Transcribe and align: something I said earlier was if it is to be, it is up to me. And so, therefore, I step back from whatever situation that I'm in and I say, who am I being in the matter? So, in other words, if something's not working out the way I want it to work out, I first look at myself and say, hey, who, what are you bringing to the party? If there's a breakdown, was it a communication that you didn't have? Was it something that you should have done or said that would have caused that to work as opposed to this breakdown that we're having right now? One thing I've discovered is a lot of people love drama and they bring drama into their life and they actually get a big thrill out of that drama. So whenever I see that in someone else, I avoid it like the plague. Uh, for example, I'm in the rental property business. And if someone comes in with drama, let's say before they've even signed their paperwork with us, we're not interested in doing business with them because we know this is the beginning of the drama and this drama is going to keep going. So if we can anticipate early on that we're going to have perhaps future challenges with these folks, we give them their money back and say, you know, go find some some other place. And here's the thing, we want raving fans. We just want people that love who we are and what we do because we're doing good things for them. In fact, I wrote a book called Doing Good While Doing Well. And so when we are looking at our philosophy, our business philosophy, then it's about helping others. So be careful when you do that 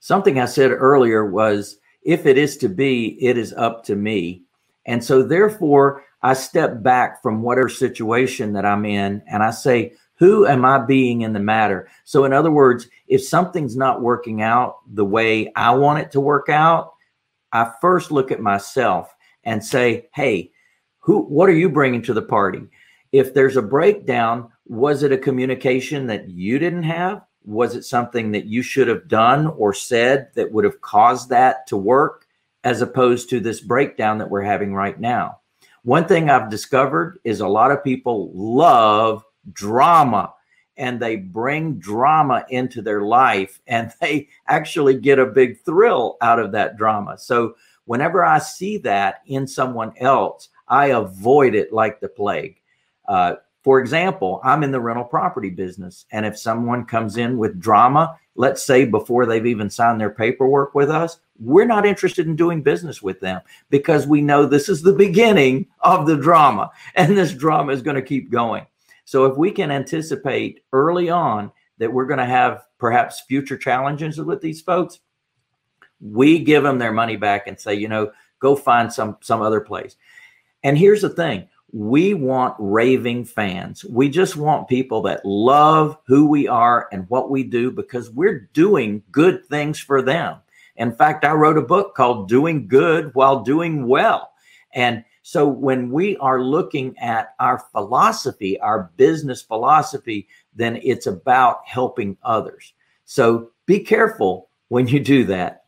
something 0.00 0.38
I 0.38 0.46
said 0.46 0.72
earlier 0.72 1.24
was 1.24 1.78
if 2.02 2.26
it 2.26 2.36
is 2.36 2.56
to 2.58 2.68
be, 2.68 3.16
it 3.24 3.38
is 3.38 3.52
up 3.52 3.84
to 3.84 3.96
me. 3.96 4.42
And 4.86 5.04
so, 5.04 5.22
therefore, 5.22 6.04
I 6.22 6.34
step 6.34 6.82
back 6.82 7.22
from 7.22 7.42
whatever 7.42 7.68
situation 7.68 8.52
that 8.54 8.66
I'm 8.66 8.84
in 8.84 9.22
and 9.26 9.42
I 9.42 9.50
say, 9.50 9.94
who 10.20 10.46
am 10.46 10.66
I 10.66 10.78
being 10.78 11.22
in 11.22 11.32
the 11.32 11.40
matter? 11.40 11.88
So, 12.04 12.24
in 12.24 12.32
other 12.32 12.50
words, 12.50 12.88
if 13.08 13.24
something's 13.24 13.76
not 13.76 14.02
working 14.02 14.42
out 14.42 14.76
the 14.92 15.04
way 15.04 15.50
I 15.56 15.74
want 15.74 16.00
it 16.00 16.10
to 16.12 16.20
work 16.20 16.48
out, 16.48 16.92
I 17.52 17.72
first 17.80 18.10
look 18.10 18.30
at 18.30 18.40
myself 18.40 19.14
and 19.44 19.64
say, 19.64 20.08
hey, 20.14 20.52
who, 20.98 21.22
what 21.22 21.48
are 21.48 21.54
you 21.54 21.70
bringing 21.70 22.02
to 22.02 22.12
the 22.12 22.22
party? 22.22 22.62
If 23.12 23.32
there's 23.32 23.56
a 23.56 23.62
breakdown, 23.62 24.50
was 24.66 25.02
it 25.02 25.12
a 25.12 25.18
communication 25.18 26.06
that 26.08 26.28
you 26.28 26.58
didn't 26.58 26.84
have? 26.84 27.22
Was 27.44 27.74
it 27.74 27.84
something 27.84 28.32
that 28.32 28.46
you 28.46 28.62
should 28.62 28.88
have 28.88 29.08
done 29.08 29.46
or 29.46 29.72
said 29.72 30.28
that 30.34 30.52
would 30.52 30.64
have 30.64 30.80
caused 30.80 31.30
that 31.30 31.66
to 31.68 31.76
work 31.76 32.26
as 32.64 32.82
opposed 32.82 33.30
to 33.30 33.40
this 33.40 33.60
breakdown 33.60 34.18
that 34.18 34.30
we're 34.30 34.42
having 34.42 34.74
right 34.74 34.98
now? 34.98 35.40
One 35.82 36.06
thing 36.06 36.28
I've 36.28 36.50
discovered 36.50 37.18
is 37.24 37.40
a 37.40 37.48
lot 37.48 37.70
of 37.70 37.82
people 37.82 38.30
love 38.34 39.24
drama 39.52 40.34
and 40.76 41.00
they 41.00 41.16
bring 41.16 41.78
drama 41.78 42.44
into 42.48 42.82
their 42.82 43.02
life 43.02 43.60
and 43.66 43.92
they 44.00 44.28
actually 44.46 44.98
get 44.98 45.18
a 45.18 45.26
big 45.26 45.60
thrill 45.62 46.16
out 46.20 46.38
of 46.38 46.52
that 46.52 46.76
drama. 46.76 47.18
So 47.18 47.54
whenever 47.84 48.24
I 48.24 48.38
see 48.38 48.78
that 48.78 49.22
in 49.26 49.46
someone 49.46 49.92
else, 49.98 50.48
I 50.68 50.86
avoid 50.86 51.54
it 51.54 51.72
like 51.72 52.00
the 52.00 52.08
plague. 52.08 52.60
Uh, 53.08 53.36
for 53.62 53.78
example, 53.78 54.40
I'm 54.42 54.62
in 54.62 54.70
the 54.70 54.80
rental 54.80 55.04
property 55.04 55.50
business. 55.50 56.06
And 56.12 56.24
if 56.24 56.38
someone 56.38 56.86
comes 56.86 57.18
in 57.18 57.36
with 57.36 57.60
drama, 57.60 58.18
let's 58.34 58.64
say 58.64 58.86
before 58.86 59.26
they've 59.26 59.46
even 59.46 59.68
signed 59.68 60.00
their 60.00 60.10
paperwork 60.10 60.74
with 60.74 60.90
us, 60.90 61.20
we're 61.38 61.66
not 61.66 61.86
interested 61.86 62.26
in 62.26 62.36
doing 62.36 62.62
business 62.62 63.02
with 63.02 63.20
them 63.20 63.40
because 63.68 64.06
we 64.06 64.22
know 64.22 64.46
this 64.46 64.68
is 64.68 64.82
the 64.82 64.92
beginning 64.92 65.66
of 65.80 66.06
the 66.06 66.16
drama 66.16 66.70
and 66.94 67.16
this 67.16 67.32
drama 67.32 67.72
is 67.72 67.82
going 67.82 67.96
to 67.96 68.02
keep 68.02 68.30
going. 68.30 68.66
So 69.04 69.26
if 69.26 69.36
we 69.36 69.50
can 69.50 69.70
anticipate 69.70 70.62
early 70.72 71.10
on 71.10 71.52
that 71.78 71.92
we're 71.92 72.06
going 72.06 72.18
to 72.18 72.24
have 72.24 72.64
perhaps 72.78 73.22
future 73.22 73.56
challenges 73.56 74.18
with 74.20 74.40
these 74.40 74.60
folks, 74.60 75.00
we 76.00 76.38
give 76.38 76.62
them 76.62 76.78
their 76.78 76.92
money 76.92 77.16
back 77.16 77.46
and 77.46 77.58
say, 77.58 77.74
you 77.74 77.88
know, 77.88 78.12
go 78.38 78.56
find 78.56 78.90
some 78.90 79.18
some 79.20 79.42
other 79.42 79.60
place. 79.60 79.96
And 80.62 80.76
here's 80.76 81.02
the 81.02 81.10
thing, 81.10 81.48
we 81.72 82.14
want 82.14 82.54
raving 82.58 83.24
fans. 83.24 83.84
We 83.84 84.08
just 84.08 84.36
want 84.36 84.68
people 84.68 85.02
that 85.02 85.24
love 85.24 85.96
who 86.06 86.26
we 86.26 86.48
are 86.48 86.88
and 86.92 87.08
what 87.08 87.30
we 87.30 87.42
do 87.42 87.70
because 87.70 88.10
we're 88.10 88.48
doing 88.52 89.02
good 89.12 89.44
things 89.46 89.78
for 89.78 90.02
them. 90.02 90.36
In 90.76 90.92
fact, 90.92 91.24
I 91.24 91.32
wrote 91.32 91.58
a 91.58 91.62
book 91.62 91.94
called 91.94 92.28
Doing 92.28 92.66
Good 92.66 93.14
While 93.14 93.42
Doing 93.42 93.86
Well. 93.86 94.32
And 94.72 95.04
so 95.22 95.46
when 95.46 95.90
we 95.90 96.16
are 96.16 96.42
looking 96.42 96.96
at 96.98 97.34
our 97.38 97.58
philosophy, 97.72 98.58
our 98.60 98.90
business 98.96 99.42
philosophy, 99.42 100.26
then 100.54 100.80
it's 100.82 101.06
about 101.06 101.60
helping 101.66 102.16
others. 102.22 102.72
So 103.04 103.50
be 103.66 103.80
careful 103.80 104.48
when 104.68 104.88
you 104.88 105.00
do 105.00 105.24
that 105.24 105.59